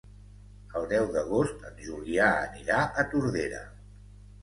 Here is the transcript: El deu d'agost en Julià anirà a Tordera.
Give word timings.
El 0.79 0.87
deu 0.93 1.05
d'agost 1.17 1.69
en 1.73 1.79
Julià 1.91 2.33
anirà 2.49 2.83
a 3.05 3.09
Tordera. 3.15 3.65